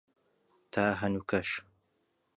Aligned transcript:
تا 0.73 0.85
هەنووکەش 1.01 1.49